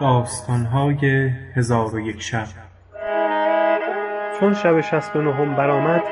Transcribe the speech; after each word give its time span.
داستانهای 0.00 1.06
هزار 1.56 1.94
و 1.94 2.00
یک 2.00 2.22
شب. 2.22 2.46
چون 4.40 4.54
شب 4.54 4.80
شصت 4.80 5.16
و 5.16 5.22
نهم 5.22 5.56
برآمد 5.56 6.02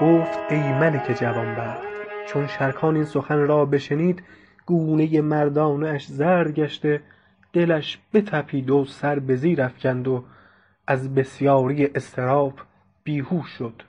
گفت 0.00 0.38
ای 0.50 0.72
ملک 0.72 1.16
جوانبخت 1.20 1.82
چون 2.28 2.46
شرکان 2.46 2.94
این 2.94 3.04
سخن 3.04 3.38
را 3.38 3.64
بشنید 3.64 4.22
گونه 4.66 5.20
مردانه 5.20 5.88
اش 5.88 6.06
زرد 6.06 6.54
گشته 6.54 7.00
دلش 7.52 7.98
بتپید 8.14 8.70
و 8.70 8.84
سر 8.84 9.18
به 9.18 9.36
زیر 9.36 9.62
افکند 9.62 10.08
و 10.08 10.24
از 10.86 11.14
بسیاری 11.14 11.88
اضطراب 11.94 12.54
بیهوش 13.04 13.48
شد. 13.48 13.82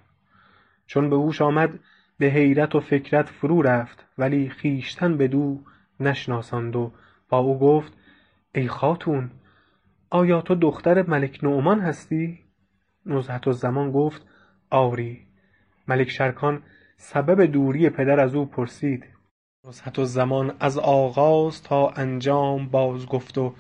چون 0.87 1.09
به 1.09 1.15
هوش 1.15 1.41
آمد 1.41 1.79
به 2.19 2.25
حیرت 2.25 2.75
و 2.75 2.79
فکرت 2.79 3.29
فرو 3.29 3.61
رفت 3.61 4.05
ولی 4.17 4.49
خویشتن 4.61 5.17
بدو 5.17 5.59
نشناساند 5.99 6.75
و 6.75 6.91
با 7.29 7.37
او 7.37 7.59
گفت 7.59 7.93
ای 8.55 8.67
خاتون 8.67 9.31
آیا 10.09 10.41
تو 10.41 10.55
دختر 10.55 11.01
ملک 11.01 11.43
نعمان 11.43 11.79
هستی؟ 11.79 12.39
نزهت 13.05 13.47
الزمان 13.47 13.91
گفت 13.91 14.21
آری. 14.69 15.27
ملک 15.87 16.09
شرکان 16.09 16.63
سبب 16.97 17.45
دوری 17.45 17.89
پدر 17.89 18.19
از 18.19 18.35
او 18.35 18.45
پرسید. 18.45 19.05
نزهت 19.67 19.99
الزمان 19.99 20.55
از 20.59 20.77
آغاز 20.77 21.63
تا 21.63 21.89
انجام 21.89 22.67
باز 22.67 23.05
گفت 23.05 23.37
و 23.37 23.53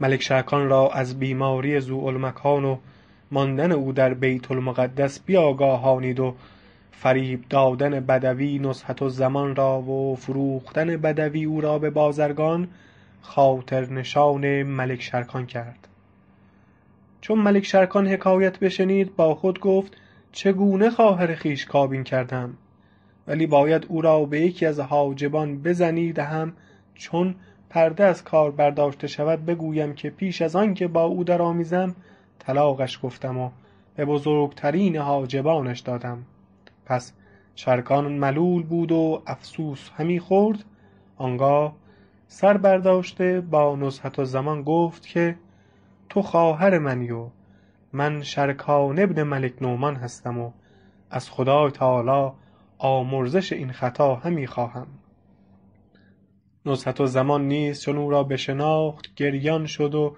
ملک 0.00 0.22
شرکان 0.22 0.68
را 0.68 0.90
از 0.90 1.18
بیماری 1.18 1.80
ذوالمکان 1.80 2.64
و 2.64 2.78
ماندن 3.30 3.72
او 3.72 3.92
در 3.92 4.14
بیت 4.14 4.50
المقدس 4.50 5.20
بیاگاهانید 5.20 6.20
و 6.20 6.34
فریب 6.90 7.44
دادن 7.50 8.00
بدوی 8.00 8.58
نزهت 8.58 9.02
الزمان 9.02 9.56
را 9.56 9.80
و 9.80 10.16
فروختن 10.16 10.96
بدوی 10.96 11.44
او 11.44 11.60
را 11.60 11.78
به 11.78 11.90
بازرگان 11.90 12.68
خاطرنشان 13.26 14.62
ملک 14.62 15.02
شرکان 15.02 15.46
کرد. 15.46 15.88
چون 17.20 17.38
ملک 17.38 17.64
شرکان 17.64 18.08
حکایت 18.08 18.58
بشنید 18.58 19.16
با 19.16 19.34
خود 19.34 19.60
گفت 19.60 19.96
چگونه 20.32 20.90
خواهر 20.90 21.34
خویش 21.34 21.66
کابین 21.66 22.04
کردم؟ 22.04 22.54
ولی 23.26 23.46
باید 23.46 23.86
او 23.88 24.00
را 24.00 24.24
به 24.24 24.40
یکی 24.40 24.66
از 24.66 24.80
حاجبان 24.80 25.62
بزنی 25.62 26.12
دهم 26.12 26.52
چون 26.94 27.34
پرده 27.70 28.04
از 28.04 28.24
کار 28.24 28.50
برداشته 28.50 29.06
شود 29.06 29.44
بگویم 29.44 29.94
که 29.94 30.10
پیش 30.10 30.42
از 30.42 30.56
آن 30.56 30.74
که 30.74 30.88
با 30.88 31.04
او 31.04 31.24
درآمیزم 31.24 31.94
طلاقش 32.38 32.98
گفتم 33.02 33.38
و 33.38 33.50
به 33.96 34.04
بزرگترین 34.04 34.96
حاجبانش 34.96 35.80
دادم. 35.80 36.22
پس 36.84 37.12
شرکان 37.54 38.12
ملول 38.12 38.62
بود 38.62 38.92
و 38.92 39.22
افسوس 39.26 39.90
همی 39.96 40.20
خورد. 40.20 40.64
آنگاه 41.16 41.76
سر 42.28 42.56
برداشته 42.56 43.40
با 43.40 43.76
نزهت 43.76 44.18
الزمان 44.18 44.62
گفت 44.62 45.06
که 45.06 45.38
تو 46.08 46.22
خواهر 46.22 46.78
منی 46.78 47.10
و 47.10 47.28
من 47.92 48.22
شرکان 48.22 49.06
بن 49.06 49.22
ملک 49.22 49.62
نعمان 49.62 49.96
هستم 49.96 50.38
و 50.38 50.52
از 51.10 51.30
خدای 51.30 51.70
تعالی 51.70 52.32
آمرزش 52.78 53.52
این 53.52 53.72
خطا 53.72 54.14
همی 54.14 54.46
خواهم. 54.46 54.86
نزهت 56.66 57.00
الزمان 57.00 57.48
نیز 57.48 57.82
چون 57.82 57.96
او 57.96 58.10
را 58.10 58.22
بشناخت 58.22 59.14
گریان 59.14 59.66
شد 59.66 59.94
و 59.94 60.16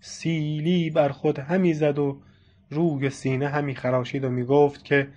سیلی 0.00 0.90
بر 0.90 1.08
خود 1.08 1.38
همی 1.38 1.74
زد 1.74 1.98
و 1.98 2.20
روی 2.70 3.06
و 3.06 3.10
سینه 3.10 3.48
همی 3.48 3.74
خراشید 3.74 4.24
و 4.24 4.30
می 4.30 4.44
گفت 4.44 4.84
که 4.84 5.08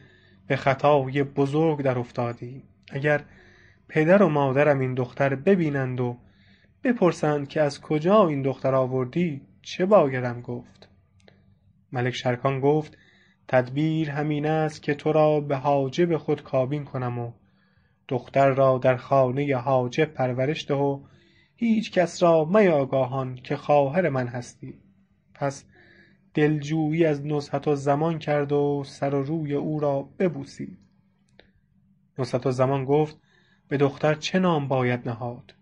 به 0.48 0.56
خطای 0.56 1.24
بزرگ 1.24 1.82
در 1.82 2.00
افتادیم 2.00 2.64
اگر 2.92 3.24
پدر 3.88 4.24
و 4.24 4.30
مادرم 4.30 4.80
این 4.80 4.94
دختر 4.94 5.36
ببینند 5.36 6.00
و 6.00 6.18
بپرسند 6.84 7.48
که 7.48 7.62
از 7.62 7.82
کجا 7.82 8.28
این 8.28 8.42
دختر 8.42 8.76
آوردی؟ 8.76 9.42
چه 9.62 9.86
بایدم 9.86 10.42
گفت؟ 10.42 10.90
ملک 11.92 12.14
شرکان 12.14 12.60
گفت 12.60 12.98
تدبیر 13.48 14.12
همین 14.12 14.46
است 14.46 14.84
که 14.84 14.94
تو 14.94 15.12
را 15.12 15.40
به 15.40 15.58
حاجب 15.58 16.18
خود 16.18 16.44
کابین 16.44 16.84
کنم 16.84 17.20
و 17.20 17.32
دختر 18.08 18.50
را 18.50 18.78
در 18.78 18.96
خانه 18.96 19.56
حاجب 19.56 20.06
پرورش 20.06 20.68
ده 20.68 20.76
و 20.76 21.00
هیچ 21.56 21.92
کس 21.92 22.24
را 22.24 22.46
میاگاهان 22.46 23.36
که 23.36 23.56
خواهر 23.56 24.10
من 24.10 24.28
هستی. 24.28 24.74
پس 25.34 25.66
دلجویی 26.34 27.06
از 27.06 27.26
نزهت 27.26 27.68
الزمان 27.68 28.20
کرد 28.20 28.52
و 28.52 28.84
سر 28.86 29.16
و 29.16 29.24
روی 29.24 29.54
او 29.54 29.80
را 29.80 30.10
ببوسید. 30.20 30.78
نزهت 32.20 32.46
الزمان 32.48 32.86
گفت 32.86 33.18
به 33.68 33.78
دختر 33.78 34.14
چه 34.14 34.40
نام 34.40 34.68
باید 34.68 35.10
نهاد؟ 35.10 35.54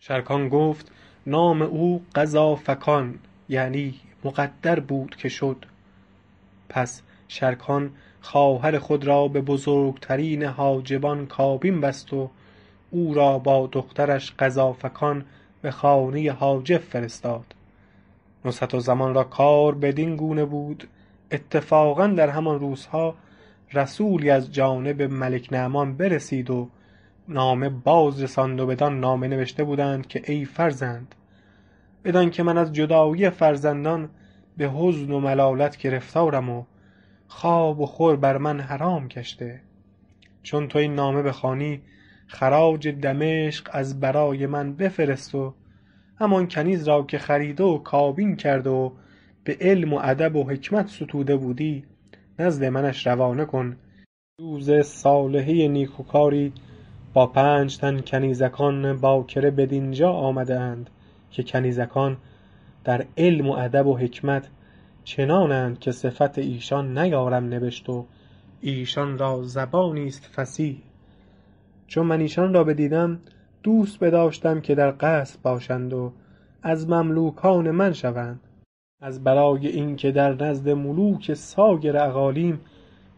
شرکان 0.00 0.48
گفت 0.48 0.92
نام 1.26 1.62
او 1.62 2.02
قزافکان 2.14 3.18
یعنی 3.48 3.94
مقدر 4.24 4.80
بود 4.80 5.16
که 5.16 5.28
شد. 5.28 5.64
پس 6.68 7.02
شرکان 7.28 7.90
خواهر 8.20 8.78
خود 8.78 9.04
را 9.04 9.28
به 9.28 9.40
بزرگترین 9.40 10.44
حاجبان 10.44 11.26
کابین 11.26 11.80
بست 11.80 12.12
و 12.12 12.30
او 12.90 13.14
را 13.14 13.38
با 13.38 13.68
دخترش 13.72 14.34
قزافکان 14.38 15.24
به 15.62 15.70
خانه 15.70 16.32
حاجب 16.32 16.78
فرستاد. 16.78 17.54
نزهت 18.44 18.74
الزمان 18.74 19.14
را 19.14 19.24
کار 19.24 19.74
بدین 19.74 20.16
گونه 20.16 20.44
بود. 20.44 20.88
اتفاقا 21.30 22.06
در 22.06 22.28
همان 22.28 22.60
روزها 22.60 23.14
رسولی 23.72 24.30
از 24.30 24.52
جانب 24.52 25.02
ملک 25.02 25.48
نعمان 25.52 25.96
برسید 25.96 26.50
و 26.50 26.68
نامه 27.28 27.68
باز 27.68 28.22
رساند 28.22 28.60
و 28.60 28.66
بدان 28.66 29.00
نامه 29.00 29.28
نوشته 29.28 29.64
بودند 29.64 30.06
که 30.06 30.22
ای 30.32 30.44
فرزند 30.44 31.14
بدان 32.04 32.30
که 32.30 32.42
من 32.42 32.58
از 32.58 32.72
جدایی 32.72 33.30
فرزندان 33.30 34.10
به 34.56 34.70
حزن 34.70 35.10
و 35.10 35.20
ملالت 35.20 35.76
گرفتارم 35.76 36.50
و 36.50 36.64
خواب 37.28 37.80
و 37.80 37.86
خور 37.86 38.16
بر 38.16 38.38
من 38.38 38.60
حرام 38.60 39.08
گشته 39.08 39.60
چون 40.42 40.68
تو 40.68 40.78
این 40.78 40.94
نامه 40.94 41.22
بخوانی 41.22 41.80
خراج 42.26 42.88
دمشق 42.88 43.68
از 43.72 44.00
برای 44.00 44.46
من 44.46 44.74
بفرست 44.74 45.34
و 45.34 45.54
همان 46.20 46.48
کنیز 46.48 46.88
را 46.88 47.02
که 47.02 47.18
خریده 47.18 47.64
و 47.64 47.78
کابین 47.78 48.36
کرده 48.36 48.70
و 48.70 48.90
به 49.44 49.56
علم 49.60 49.92
و 49.92 50.00
ادب 50.02 50.36
و 50.36 50.50
حکمت 50.50 50.88
ستوده 50.88 51.36
بودی 51.36 51.84
نزد 52.38 52.64
منش 52.64 53.06
روانه 53.06 53.44
کن. 53.44 53.76
روز 54.40 54.70
صالحه 54.80 55.68
نیکوکاری 55.68 56.52
با 57.12 57.26
پنج 57.26 57.76
تن 57.76 58.00
کنیزکان 58.00 58.96
باکره 58.96 59.50
بدینجا 59.50 60.12
آمده 60.12 60.60
اند 60.60 60.90
که 61.30 61.42
کنیزکان 61.42 62.16
در 62.84 63.06
علم 63.16 63.48
و 63.48 63.52
ادب 63.52 63.86
و 63.86 63.96
حکمت 63.96 64.48
چنانند 65.04 65.78
که 65.78 65.92
صفت 65.92 66.38
ایشان 66.38 66.98
نیارم 66.98 67.54
نبشت 67.54 67.88
و 67.88 68.06
ایشان 68.60 69.18
را 69.18 69.42
زبانی 69.42 70.06
است 70.06 70.30
فصیح. 70.34 70.82
چون 71.86 72.06
من 72.06 72.20
ایشان 72.20 72.54
را 72.54 72.64
بدیدم 72.64 73.20
دوست 73.62 73.98
بداشتم 73.98 74.60
که 74.60 74.74
در 74.74 74.94
قصر 75.00 75.38
باشند 75.42 75.92
و 75.92 76.12
از 76.62 76.88
مملوکان 76.88 77.70
من 77.70 77.92
شوند. 77.92 78.40
از 79.00 79.24
برای 79.24 79.68
این 79.68 79.96
که 79.96 80.12
در 80.12 80.34
نزد 80.34 80.68
ملوک 80.68 81.34
سایر 81.34 81.98
اقالیم 81.98 82.60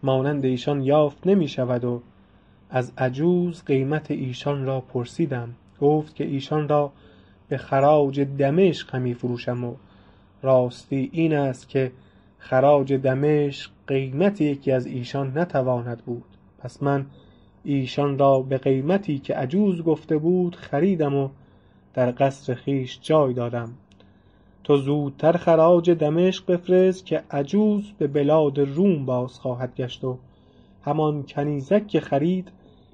مانند 0.03 0.45
ایشان 0.45 0.83
یافت 0.83 1.27
نمی 1.27 1.49
شود 1.49 1.85
و 1.85 2.03
از 2.71 2.93
عجوز 2.99 3.65
قیمت 3.65 4.11
ایشان 4.11 4.67
را 4.67 4.81
پرسیدم. 4.81 5.55
گفت 5.81 6.15
که 6.15 6.25
ایشان 6.25 6.69
را 6.69 6.93
به 7.49 7.57
خراج 7.57 8.21
دمشق 8.21 8.95
همی 8.95 9.15
فروشم 9.15 9.65
و 9.65 9.75
راستی 10.43 11.11
این 11.13 11.35
است 11.35 11.69
که 11.69 11.93
خراج 12.39 12.93
دمشق 12.93 13.71
قیمت 13.87 14.41
یکی 14.41 14.73
از 14.73 14.87
ایشان 14.87 15.39
نتواند 15.39 16.03
بود. 16.07 16.25
پس 16.59 16.83
من 16.83 17.07
ایشان 17.65 18.19
را 18.19 18.41
به 18.41 18.59
قیمتی 18.59 19.19
که 19.19 19.35
عجوز 19.35 19.83
گفته 19.83 20.19
بود 20.19 20.57
خریدم 20.57 21.15
و 21.15 21.29
در 21.95 22.15
قصر 22.19 22.55
خویش 22.55 22.99
جای 23.03 23.35
دادم. 23.35 23.73
تو 24.65 24.77
زودتر 24.77 25.37
خراج 25.37 25.91
دمشق 25.91 26.53
بفرست 26.53 27.07
که 27.07 27.23
عجوز 27.31 27.93
به 27.99 28.07
بلاد 28.07 28.59
روم 28.59 29.07
باز 29.07 29.39
خواهد 29.39 29.75
گشت 29.75 30.05
و 30.05 30.19
همان 30.85 31.23
کنیزک 31.23 31.87
که 31.87 32.01
خرید 32.01 32.49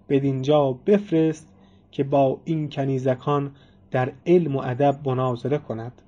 بدینجا 0.08 0.72
بفرست 0.72 1.52
که 1.90 2.04
با 2.04 2.40
این 2.44 2.70
کنیزکان 2.70 3.54
در 3.90 4.12
علم 4.26 4.56
و 4.56 4.62
ادب 4.64 5.08
مناظره 5.08 5.58
کند. 5.58 6.02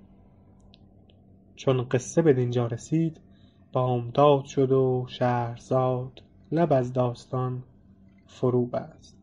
چون 1.56 1.88
قصه 1.88 2.22
بدینجا 2.22 2.66
رسید 2.66 3.20
بامداد 3.72 4.44
شد 4.44 4.72
و 4.72 5.06
شهرزاد 5.08 6.22
لب 6.52 6.72
از 6.72 6.92
داستان 6.92 7.62
فرو 8.26 8.66
بست. 8.66 9.17